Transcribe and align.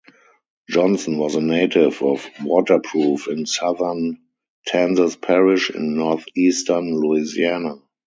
Johnson 0.67 1.19
was 1.19 1.35
a 1.35 1.41
native 1.41 2.01
of 2.01 2.25
Waterproof 2.41 3.27
in 3.27 3.45
southern 3.45 4.23
Tensas 4.67 5.15
Parish 5.15 5.69
in 5.69 5.95
northeastern 5.95 6.95
Louisiana. 6.95 7.75